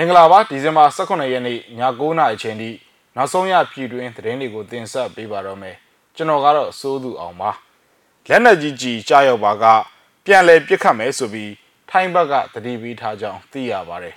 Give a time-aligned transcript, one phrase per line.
[0.00, 1.58] မင်္ဂလာပါဒီဇင်ဘာ18ရက်နေ့ည
[1.98, 2.70] 9:00နာရီအချိန်ထိ
[3.16, 5.76] နောက်ဆုံးရပြည်တွင်းသတင်းတွေကိုတင်ဆက်ပေးပါတော့မယ်
[6.16, 7.50] ကျွန်တော်ကတော့စိုးသူအောင်ပါ
[8.28, 9.64] လက်နက်ကြီးကြီးကြားရောက်ပါက
[10.24, 11.52] ပြန်လည်ပြစ်ခတ်မယ်ဆိုပြီး
[11.90, 14.14] ထိုင်းဘက်ကတတိပေးထားကြောင်းသိရပါတယ်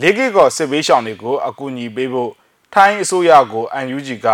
[0.00, 2.32] လေးကိကောစစ်ဘေးရှောင်တွေကိုအကူအညီပေးဖို့
[2.74, 3.64] ထိုင်းအစိုးရကို
[3.96, 4.28] UNG က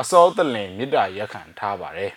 [0.00, 2.12] အစောတလင်မြစ်တာရက်ခံထားပါတယ်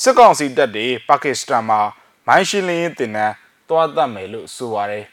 [0.00, 1.80] စစ်ကောင်စီတပ်တွေပါကစ္စတန်မှာ
[2.26, 3.34] မိုင်းရှင်းလင်းရေးတင်နန်း
[3.68, 5.06] တွားတတ်မယ်လို့ဆိုပါတယ်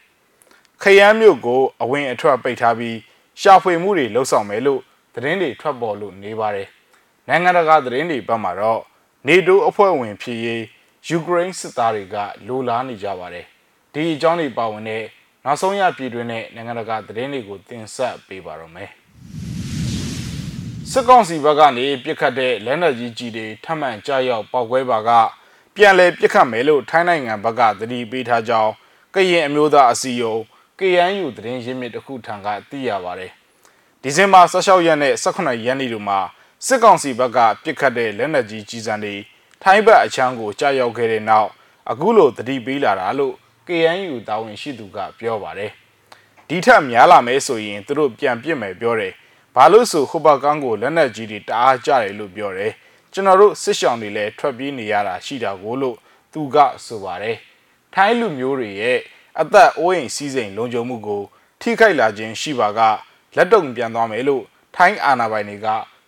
[0.84, 2.98] ခရမ်းမြို့ကိုအဝင်အထွက်ပိတ်ထားပြီး
[3.42, 4.82] ရှာဖွေမှုတွေလှုပ်ဆောင်မယ်လို့
[5.14, 6.68] သတင်းတွေထွက်ပေါ်လို့နေပါတယ်။
[7.28, 8.82] နိုင်ငံတကာသတင်းတွေဘက်မှာတော့
[9.28, 10.64] နေတိုးအဖွဲ့ဝင်ဖြစ်ရေး
[11.08, 12.16] ယူကရိန်းစစ်သားတွေက
[12.48, 13.46] လိုလားနေကြပါတယ်။
[13.94, 15.04] ဒီအကြောင်းတွေပါဝင်တဲ့
[15.46, 18.90] နောက်ဆုံးရပြည်တွင်းနဲ့နိုင်ငံတကာသတင်းတွေကိုတင်ဆက်ပေးပါရမယ်။
[20.92, 25.10] စစ်ကောင်စီဘက်ကနေပြစ်ခတ်တဲ့လက်နက်ကြီးကြီးတွေထပ်မံကြားရောက်ပောက်ကွဲပါက
[25.76, 28.72] ပြန်လည်ပြစ်ခတ်မယ်လို့ထိုင်းနိုင်ငံဘက်ကသတိပေးထားကြောင်း
[29.16, 30.44] ကရင်အမျိုးသားအစည်းအရုံး
[30.80, 33.32] KNU သတင်းရင်းမြစ်တစ်ခုထံကသိရပါတယ်။
[34.02, 36.20] ဒီဇင်ဘာ16ရက်နဲ့18ရက်နေ့တို့မှာ
[36.66, 39.16] စစ်ကောင်စီဘက်ကပြစ်ခတ်တဲ့လက်နက်ကြီးကြီးစံတွေ
[39.64, 41.50] ထိုင်းဘက်အချမ်းကိုကြားရောက်ခဲ့တဲ့နောက်
[41.92, 43.34] အခုလိုတတိပေးလာတာလို့
[43.68, 45.72] KNU တာဝန်ရှိသူကပြောပါတယ်။
[46.48, 49.14] ဒီထက်များလာမယ်ဆိုရင်သူတို့ပြန်ပြစ်မယ်ပြောတယ်။
[49.56, 52.72] ဘာလို့ဆိုဟိုဘကန်းကိုလက်နက်ကြီးတွေတအားကြတယ်လို့ပြောတယ်။
[53.14, 55.98] ကျွန်တော်တို့စစ်ရှောင်တွေလည်းထွက်ပြေးနေရတာရှိတာကိုလို့
[56.34, 57.38] သူကဆိုပါတယ်။
[57.94, 59.00] ထိုင်းလူမျိုးတွေရဲ့
[59.42, 61.22] အသက်အိုးအိမ်စီးစိမ်လုံခြုံမှုကို
[61.62, 62.80] ထိခိုက်လာခြင်းရှိပါက
[63.36, 64.44] လက်တုံပြန်သွားမယ်လို့
[64.76, 65.68] ထိုင်းအာဏာပိုင်တွေက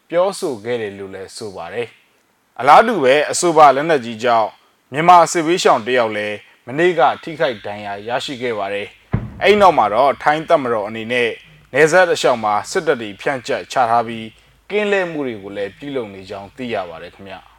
[0.10, 1.88] ပြောဆိုခဲ့တယ်လို့လည်းဆိုပါတယ်။
[2.60, 4.50] အလားတူပဲအဆိုပါလက်နက်ကြီးကြောင့်
[4.94, 6.36] မြန်မာစစ်ဘေးရှောင်တယောက်လည်း
[6.68, 8.88] မနေ့ကထိခိုက်ဒဏ်ရာရရှိခဲ့ပါတယ်။
[9.44, 11.30] အဲ့နောက်မှာတော့ထိုင်းတပ်မတော်အနေနဲ့
[11.74, 14.28] နေဆက်အလျှောက်မှာစစ်တပ်တွေဖြန့်ကျက်ချထားပြီး
[14.70, 17.42] ကင်းလဲမှုတွေကိုလည်းပြုလုပ်နေကြောင်းသိရပါတယ်ခင်ဗျာ။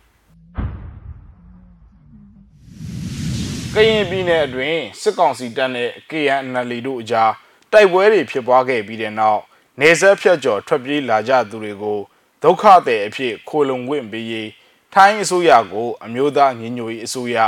[3.75, 7.33] ကရင်ပြည်နယ်အတွင်းစစ်ကောင်စီတပ်နဲ့ KNL တို့အကြား
[7.73, 9.43] တိုက်ပွဲတွေဖြစ်ပွားခဲ့ပြီးတဲ့နောက်
[9.81, 12.01] နေဆက်ဖြတ်ကျော်ထွက်ပြေးလာကြသူတွေကို
[12.43, 14.51] ဒုက္ခသည်အဖြစ်ခိုလုံခွင့်ပေးရေး
[14.95, 17.39] ထိုင်းအစိုးရကို အမျိုးသားညီညွတ်ရေးအစိုးရ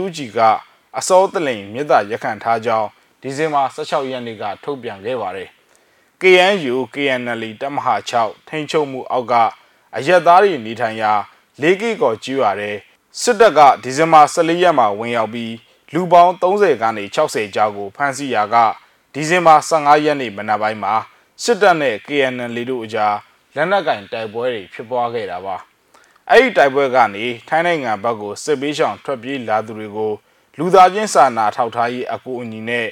[0.00, 0.38] UNG က
[0.98, 2.88] အစောတလိန်မြစ်တာရက်ခံထားကြောင်း
[3.20, 5.48] ဒီဇင်ဘာ16ရက်နေ့ကထုတ်ပြန်ခဲ့ပါတယ်။
[6.20, 9.34] KNU KNL တပ်မဟာ6ထိန်းချုပ်မှုအောက်က
[9.96, 11.12] အရက်သားတွေနေထိုင်ရာ
[11.60, 12.76] လေးကီကော်ကျွာတဲ့
[13.20, 15.54] စစ်တပ်ကဒီဇင်ဘာ14ရက်မှာဝင်ရောက်ပြီး
[15.92, 18.56] လူပေါင်း30ကနေ60ကြားကိုဖမ်းဆီးရာက
[19.12, 20.94] ဒီဇင်ဘာ15ရက်နေ့မနက်ပိုင်းမှာ
[21.42, 23.16] စစ်တပ်နဲ့ KNL တို့အကြား
[23.54, 25.56] လက်နက်ကင်တိုက်ပွဲတွေဖြစ်ပွားခဲ့တာပါ
[26.30, 30.12] အဲ့ဒီတိုက်ပွဲကနေထိုင်းနိုင်ငံဘက်ကိုစစ်ပေးရှောင်ထွက်ပြေးလာသူတွေကို
[30.58, 32.86] လူသားချင်းစာနာထောက်ထားရေးအကူအညီနဲ့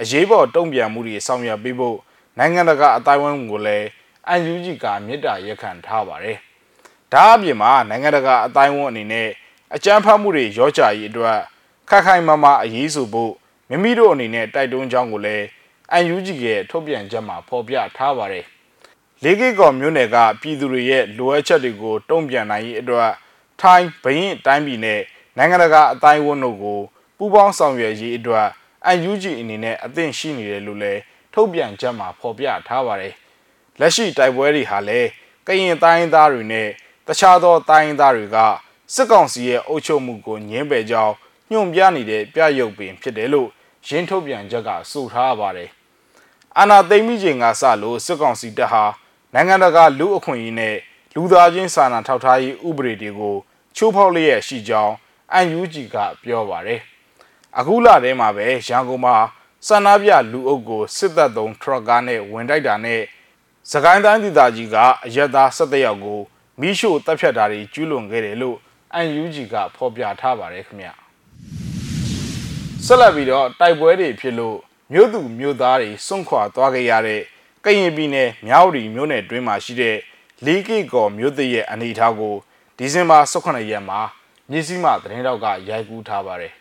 [0.00, 1.98] အရေးပေါ်တုံ့ပြန်မှုတွေဆောင်ရွက်ပေးဖို့
[2.38, 3.86] နိုင်ငံတကာအတိုင်းအဝန်းကိုလည်း
[4.28, 6.38] အန်ယူဂျီကမြစ်တာရက်ခံထားပါတယ်။
[7.12, 9.28] ဒါအပြင်မှာနိုင်ငံတကာအတိုင်းအဝန်းအနေနဲ့
[9.74, 11.38] အကြမ်းဖက်မှုတွေရောကြရေးအတွက်
[11.88, 13.32] ခက်ခိုင်မာမာအရေးဆိုဖို့
[13.68, 15.44] မိမိတို့အနေနဲ့တိုက်တွန်းကြောင်းကိုလည်း
[16.14, 18.44] UNG ရဲ့ထုတ်ပြန်ချက်မှာဖော်ပြထားပါတယ်။
[19.22, 23.10] လေးကိကော်မြို့နယ်ကပြည်သူတွေရဲ့လိုအပ်ချက်တွေကိုတုံ့ပြန်နိုင်ရေးအတွက်
[23.60, 25.00] ထိုင်းဘရင်တိုင်းပြည်နဲ့
[25.36, 26.80] နိုင်ငံတကာအတိုင်းအဝန်တို့ကို
[27.18, 28.46] ပူးပေါင်းဆောင်ရွက်ရေးအတွက်
[29.10, 31.00] UNG အနေနဲ့အသင့်ရှိနေတယ်လို့လည်း
[31.34, 33.14] ထုတ်ပြန်ချက်မှာဖော်ပြထားပါတယ်။
[33.80, 35.08] လက်ရှိတိုက်ပွဲတွေဟာလည်း
[35.46, 36.68] ကရင်တိုင်းသားတွေနဲ့
[37.06, 38.38] တခြားသောတိုင်းသားတွေက
[38.94, 41.14] စစ်ကောင်စီရဲ့အုပ်ချုပ်မှုကိုညှင်းပယ်ကြောင်း
[41.50, 43.48] ညွှန်ပြနေတဲ့ပြရုပ်ပင်ဖြစ်တယ်လို့
[43.86, 45.70] ရင်းထုတ်ပြန်ချက်ကဆိုထားပါတယ်။
[46.58, 48.84] အာနာသိမ့်မိချိန်ကစလို့စစ်ကောင်စီတပ်ဟာ
[49.34, 50.76] နိုင်ငံတကာလူအခွင့်အရေးနဲ့
[51.14, 53.36] လူသားချင်းစာနာထောက်ထားရေးဥပဒေတွေကို
[53.76, 54.92] ချိုးဖောက်လျက်ရှိကြောင်း
[55.58, 56.80] UNG ကပြောပါတယ်။
[57.58, 59.16] အခုလထဲမှာပဲရန်ကုန်မှာ
[59.66, 63.02] စန္ဒပြလူအုပ်ကိုစစ်တပ်သုံးထရပ်ကားနဲ့ဝင်တိုက်တာနဲ့
[63.70, 64.76] စကိုင်းတိုင်းဒေသကြီးက
[65.06, 66.20] အရက်သား၁၇ယောက်ကို
[66.60, 68.58] မိရှို့တပ်ဖြတ်တာတွေကျူးလွန်ခဲ့တယ်လို့
[69.18, 70.88] UNG ကဖော်ပြထားပါတယ်ခင်ဗျ
[72.84, 74.56] ဆက်လက်ပြီးတော့တိုက်ပွဲတွေဖြစ်လို့
[74.92, 77.22] မြို့သူမြို့သားတွေစွန့်ခွာသွားခဲ့ရတဲ့
[77.64, 79.96] ကရင်ပြည်နယ်မြောက်ရီမြို့နယ်တွင်းမှာရှိတဲ့
[80.44, 82.34] လေးကိကော်မြို့သစ်ရဲ့အနေအထားကို
[82.76, 84.00] ဒီဇင်ဘာ18ရက်မှာ
[84.50, 86.52] မြစည်းမသတင်းတောက်ကရိုက်ကူးထားပါတယ်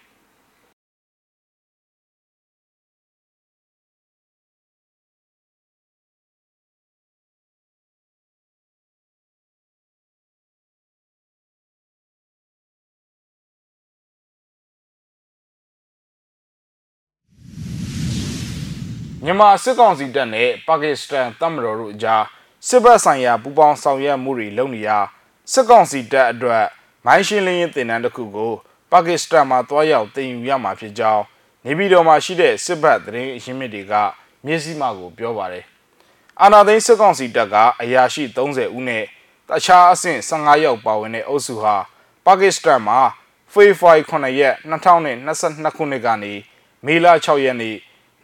[19.27, 22.23] မြန်မာစစ်ကောင်စီတပ်နဲ့ပါကစ္စတန်တပ်မတော်တို့အကြား
[22.67, 24.97] စစ်ဘက်ဆိုင်ရာပူးပေါင်းဆောင်ရွက်မှုတွေလုပ်နေရာ
[25.51, 26.65] စစ်ကောင်စီတပ်အတွက်
[27.05, 28.53] မိုင်းရှင်းလင်းရေးတင်နန်းတစ်ခုကို
[28.91, 31.23] ပါကစ္စတန်မှာတွားရောက်တင်ယူရမှာဖြစ်ကြောင်း
[31.65, 33.93] နေပြည်တော်မှာရှိတဲ့စစ်ဘက်သတင်းအရင်းမြစ်တွေက
[34.45, 35.65] မျက်စိမှကိုပြောပါတယ်။
[36.41, 39.03] အာနာသိန်းစစ်ကောင်စီတပ်ကအရာရှိ30ဦးနဲ့
[39.49, 41.75] တခြားအဆင့်15ယောက်ပါဝင်တဲ့အုပ်စုဟာ
[42.25, 42.99] ပါကစ္စတန်မှာ
[43.53, 46.33] ဖေဖော်ဝါရီ9ရက်2022ခုနှစ်ကနေ
[46.85, 47.75] မေလ6ရက်နေ့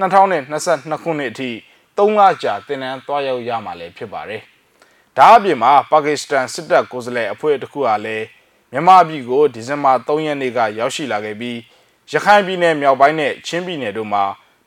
[0.02, 1.52] 2022ခုနှစ်အထိ
[1.98, 4.42] 3လကြာတင်နန်းသွားရောက်ရမှာလည်းဖြစ်ပါတယ်။
[5.18, 8.26] ဒါအပြင်မှာပါကစ္စတန်စစ်တပ်ကိုယ်စားလှယ်အဖွဲ့တစ်ခုကလည်း
[8.72, 11.58] မြန်မာပြည်ကိုဒီဇင်ဘာ3ရက်နေ့ကရောက်ရှိလာခဲ့ပြီး
[12.12, 14.24] ရခိုင်ပြည်နယ်မြောက်ပိုင်းနဲ့ချင်းပြည်နယ်တို့မှာ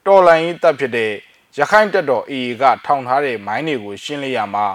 [0.07, 1.13] တော်လှန်ရေးတပ်ဖြစ်တဲ့
[1.59, 4.67] ရခိုင်တပ်တော် AA ကထောင်ထားတဲ့မိုင်းတွေကိုရှင်းလင်းရမှာ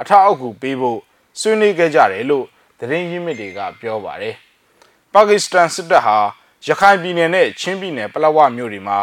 [0.00, 1.00] အထအုပ်ကူပေးဖို့
[1.40, 2.46] ဆွေးနွေးခဲ့ကြတယ်လို့
[2.78, 4.34] သတင်းရင်းမြစ်တွေကပြောပါတယ်။
[5.12, 6.18] ပါကစ္စတန်စစ်တပ်ဟာ
[6.66, 8.98] ရခိုင်ပြည်နယ်နဲ့ချင်းပြည်နယ်ပလောဝမြို့တွေမှာ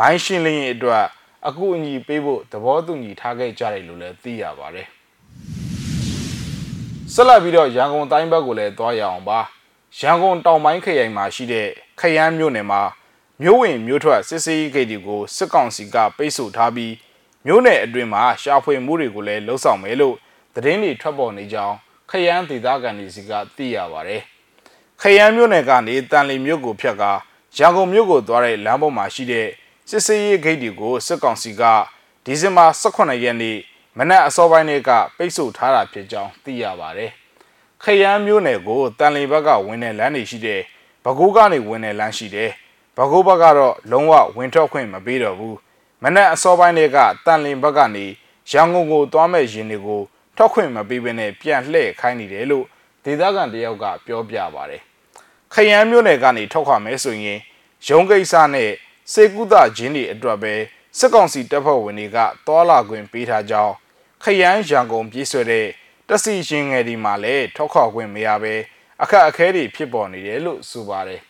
[0.00, 1.04] မိုင်းရှင်းလင်းရေးအတွက်
[1.48, 4.86] အကူအညီပေးဖို့သဘောတူညီထားခဲ့ကြတယ်လို့လည်းသိရပါတယ်။
[7.12, 9.38] ဆက်လက်ပြီးတော့ရန်ကုန်တိုင်းဘက်ကိုလည်းသွားရအောင်ပါ။
[10.00, 11.68] ရန်ကုန်တောင်ပိုင်းခရိုင်မှာရှိတဲ့
[12.00, 12.80] ခရမ်းမြို့နယ်မှာ
[13.42, 16.92] မြို့ဝင်မြို့ထွက်စစ်စေးဂိတ်တွေကိုစစ်ကောင်စီကပိတ်ဆို့ထားပြီး
[17.46, 20.16] မြို့နယ်အတွင်းမှာရှာဖွေမှုတွေကိုလည်းလှုံ့ဆော်မယ်လို့
[20.54, 21.76] သတင်းတွေထွက်ပေါ်နေကြောင်း
[22.10, 24.22] ခရမ်းဒေသခံတွေစီကသိရပါတယ်။
[25.00, 27.12] ခရမ်းမြို့နယ်ကနေတန်လီမြို့ကိုဖြတ်ကာ
[27.56, 29.46] ရန်ကုန်မြို့ကိုသွားတဲ့လမ်းပေါ်မှာရှိတဲ့
[29.90, 31.62] စစ်စေးရေးဂိတ်တွေကိုစစ်ကောင်စီက
[32.24, 33.56] ဒီဇင်ဘာ18ရက်နေ့
[33.98, 37.10] မနက်အစောပိုင်းကပိတ်ဆို့ထားတာဖြစ်ကြောင်းသိရပါတယ်။
[37.82, 40.60] ခရမ်းမြို့နယ်ကိုတန်လီဘက်ကဝင်တဲ့လမ်းတွေရှိတဲ့
[41.04, 42.50] ဘကိုးကနေဝင်တဲ့လမ်းရှိတယ်။
[42.96, 45.56] ဘကိုးဘက်ကတော့လုံးဝဝင်ထွက်ခွင့်မပေးတော့ဘူး။
[46.02, 48.04] မနက်အစောပိုင်းတွေကတန်လင်ဘက်ကနေ
[48.50, 50.02] ရန်ကုန်ကိုသွားမဲ့ရင်တွေကို
[50.36, 52.64] ထွက်ခွင့်မပေးဘဲနဲ့ပြန်လှည့်ခိုင်းနေတယ်လို့
[53.04, 54.82] ဒေသခံတယောက်ကပြောပြပါတယ်။
[55.54, 57.38] ခရမ်းမြို့နယ်ကနေထွက်ခွာမယ်ဆိုရင်
[57.88, 58.70] ရုံးကိစ္စနဲ့
[59.12, 60.54] စေကုသခြင်းတွေအတွက်ပဲ
[60.98, 63.74] စစ်ကောင်စီတပ်ဖွဲ့ဝင်တွေကတောလာခွင့်ပေးထားကြောင်း
[64.22, 65.66] ခရမ်းရန်ကုန်ပြည်ဆွဲတဲ့
[66.08, 68.54] တက်စီရှင်ငယ်ဒီမှာလည်းထောက်ခေါခွင့်မရဘဲ
[69.02, 71.20] အခက်အခဲတွေဖြစ်ပေါ်နေတယ်လို့ဆိုပါတယ်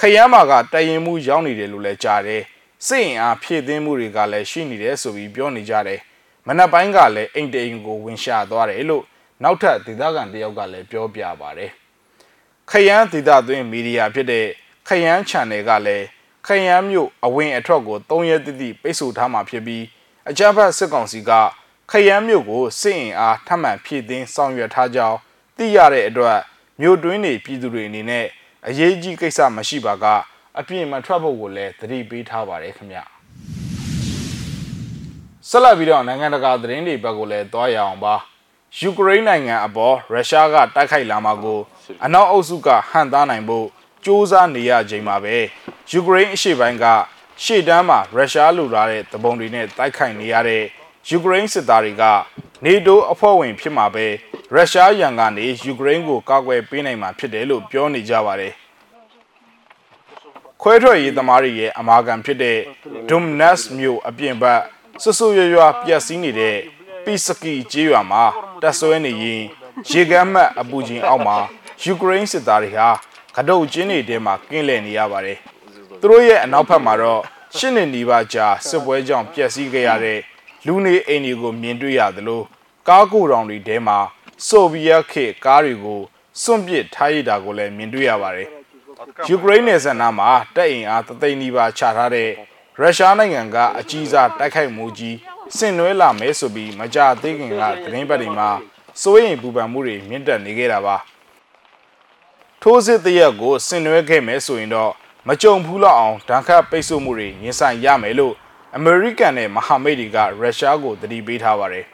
[0.00, 2.42] ခရမ်းမာကတရင်မှုရောက်နေတယ်လို့လည်းကြားတယ်
[2.86, 6.00] စိတ်အင်အားဖြည့်သိမ်းမှုတွေကလည်းရှိနေတယ်ဆိုပြီးပြောနေကြတယ်
[6.46, 9.04] မနက်ပိုင်းကလည်းအိမ်တိန်ကိုဝင်ရှာသွားတယ်လို့
[9.42, 11.70] နောက်ထပ်ဒေသခံတယောက်ကလည်းပြောပြပါတယ်
[12.70, 14.46] ခရမ်းဒေသသွင်းမီဒီယာဖြစ်တဲ့
[14.88, 16.06] ခရမ်း channel ကလည်း
[16.46, 19.84] ခရမ်းမြို့အဝင်အထွက်ကို၃ရက်တိတိပိတ်ဆို့ထားမှာဖြစ်ပြီး
[20.30, 21.30] အကြမ်းဖက်စစ်ကောင်စီက
[21.90, 25.18] ခရမ်းမြို့ကိုစစ်အင်အားထပ်မံဖြည့်တင်းဆောင်ရွက်ထားကြောင်း
[25.56, 26.38] သိရတဲ့အတွက်
[26.80, 28.26] မြို့တွင်းနေပြည်သူတွေအနေနဲ့
[28.68, 30.04] အရေးကြီးကိစ္စမရှိပါက
[30.58, 32.98] အပြင်းမထွက်ဖို့ကိုလည်းသတိပေးထားပါတယ်ခင်ဗျ
[35.48, 38.14] ဆက်လက်ပြီးတော့နိုင်ငံတကာသတင်းတွေဘက်ကိုလည်းသွားရအောင်ပါ
[38.78, 41.60] ယူကရိန်းနိုင်ငံအပေါ်ရုရှားကတိုက်ခိုက်လာမှာကို
[42.04, 43.66] အနောက်အုပ်စုကဟန်သားနိုင်ဖို့
[44.06, 45.36] စ조사နေရချိန်မှာပဲ
[45.90, 46.84] ယူကရိန်းအရှေ့ပိုင်းက
[47.42, 50.62] ရှေ့တန်းမှာရုရှားလူလာတဲ့တပုံတွေနဲ့တိုက်ခိုက်နေရတဲ့
[51.08, 52.02] ယူကရိန်းစစ်သားတွေက
[52.64, 54.06] နေတိုးအဖွဲ့ဝင်ဖြစ်မှာပဲ
[54.54, 58.52] ရုရှားရန်ကနေယူကရိန်းကိုကာကွယ်ပေးနိုင်မှာဖြစ်တယ်လို့ပြောနေကြပါတယ်
[60.62, 62.58] ခွဲထွက်ရေးသမားတွေရဲ့အမာခံဖြစ်တဲ့
[63.08, 64.60] Dumnas မြို့အပြင်ဘက်
[65.02, 66.56] ဆွဆွရွရွပျက်စီးနေတဲ့
[67.04, 68.24] ပီစကီကျေးရွာမှာ
[68.62, 69.42] တပ်ဆွဲနေရင်
[69.90, 71.36] ရေကမ်းမတ်အပူချင်းအောက်မှာ
[71.82, 72.90] ယူကရိန်းစစ်သားတွေဟာ
[73.36, 75.38] ကတုတ်ကျင်းတွေထဲမှာကင်းလည်နေရပါတယ်။
[76.00, 77.20] သူတို့ရဲ့အနောက်ဘက်မှာတော့
[77.56, 80.20] ရှစ်နှစ်နီးပါးကြာစစ်ပွဲကြောင့်ပျက်စီးခဲ့ရတဲ့
[80.66, 82.42] လူနေအိမ်တွေကိုမြင်တွေ့ရသလို
[82.88, 83.98] ကားကိုတောင်တွေထဲမှာ
[84.46, 86.00] ဆိုဗီယက်ခေတ်ကားတွေကို
[86.42, 88.48] စွန့်ပစ်ထားရတာကိုလည်းမြင်တွေ့ရပါတယ်။
[89.28, 92.30] ယူကရိန်းနယ်စပ်နားမှာတပ်အင်အားတသိန်းနီးပါးချထားတဲ့
[92.78, 95.16] ရုရှားနိုင်ငံကအကြီးစားတိုက်ခိုက်မှုကြီး
[95.56, 98.48] ဆင်နွှဲလာမဲဆိုပြီးမကြသေးခင်ကသတင်းပတ်တွေမှာ
[99.02, 100.96] စိုးရိမ်ပူပန်မှုတွေမြင့်တက်နေခဲ့တာပါ
[102.68, 104.92] ထိုးစစ်တရက်ကိုဆင်နွှဲခဲ့မယ်ဆိုရင်တော့
[105.28, 108.34] မကြုံဘူးလောက်အောင်ဒဏ်ခတ်ပိတ်ဆို့မှုတွေရင်ဆိုင်ရမယ်လို့
[108.76, 111.84] အမေရိကန်နဲ့မဟာမိတ်တွေကရုရှားကိုတတိပေးထားပါတယ်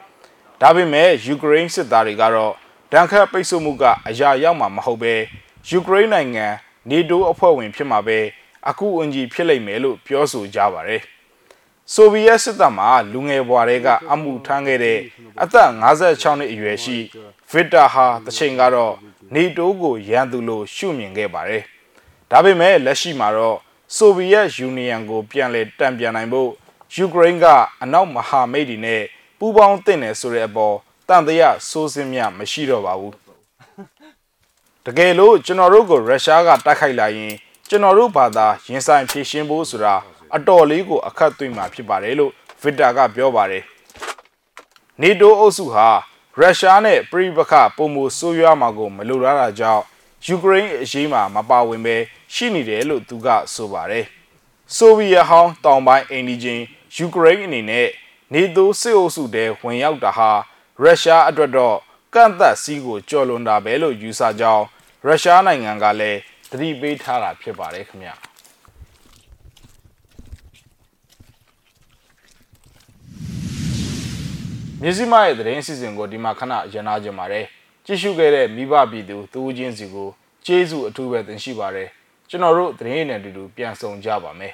[0.61, 2.53] ဒါပေမဲ့ယူကရိန်းစစ်သားတွေကတော့
[2.91, 5.13] ဒဏ်ခတ်ပိတ်ဆို့မှုကအရာရောက်မှာမဟုတ်ပဲ
[5.69, 6.45] ယူကရိန်းနိုင်ငံ
[6.89, 8.19] နေတိုးအဖွဲ့ဝင်ဖြစ်မှာပဲ
[8.69, 11.01] အခုအင်ဂျီဖြစ်လိမ့်မယ်လို့ပြောဆိုကြပါတယ်။
[11.93, 14.99] ဆိုဗီယက်စစ်တပ်မှလူငယ်ဘွားတွေကအမှုထမ်းခဲ့တဲ့
[15.41, 16.97] အသက်56နှစ်အရွယ်ရှိ
[17.51, 18.93] ဗစ်တာဟာတချိန်ကတော့
[19.33, 21.63] နေတိုးကိုရန်သူလို့ရှုမြင်ခဲ့ပါတယ်။
[22.31, 23.57] ဒါပေမဲ့လက်ရှိမှာတော့
[23.95, 26.49] ဆိုဗီယက်ယူနီယံကိုပြန်လည်တံပြန်နိုင်ဖို့
[26.95, 27.45] ယူကရိန်းက
[27.81, 29.01] အနောက်မဟာမိတ်တွေနဲ့
[29.39, 30.75] ပူးပေါင်းသင့်တယ်ဆိုတဲ့အပေါ်
[31.09, 33.13] တန်တရားစိုးစင်းမြမရှိတော့ပါဘူး။
[34.85, 37.33] တကယ်လို့ကျွန်တော်တို့ကိုရုရှားကတိုက်ခိုက်လာရင်
[37.69, 39.95] ကျွန်တော်တို့ဘာသာရင်ဆိုင်ဖြည့်ရှင်းဖို့ဆိုတာ
[40.35, 43.63] အတော်လေးကိုအခက်သွင်းမှာဖြစ်ပါတယ်လို့ဗစ်တာကပြောပါတယ်။
[45.01, 45.89] နေတိုးအုပ်စုဟာ
[46.39, 49.83] ရုရှားနဲ့ပြည်ပခပုံမဆိုးရွားမှာကိုမလိုလားတာကြောင့်
[50.25, 51.95] ယူကရိန်းအရေးမှာမပါဝင်ပဲ
[52.33, 54.05] ရှိနေတယ်လို့သူကဆိုပါတယ်။
[54.75, 56.63] ဆိုဗီယက်ဟောင်းတောင်ပိုင်းအိန္ဒိချင်း
[56.95, 57.87] ယူကရိန်းအနေနဲ့
[58.33, 60.31] နေတိုးစစ်အုပ်စုတဲဝင်ရောက်တာဟာ
[60.81, 61.77] ရုရှားအတွက်တော့
[62.13, 64.65] ကန့်သက်စီးကိုကြော်လွန်တာပဲလို့ယူဆကြောင်း
[65.05, 68.09] ရုရှားနိုင်ငံကလည်းသတိပေးထားတာဖြစ်ပါတယ်ခင်ဗျ
[74.85, 77.45] မြစည်းမရဲ့သတင်းစီစဉ်ကိုဒီမှာခဏရနာကြပါတယ်
[77.85, 80.09] ကြည့်ရှုခဲ့တဲ့မိဘပြည်သူတူးချင်းစီကို
[80.45, 81.89] ကျေးဇူးအထူးပဲတင်ရှိပါတယ်
[82.29, 84.53] ကျွန်တော်တို့သတင်းနဲ့အတူတူပြန်ဆောင်ကြပါမယ်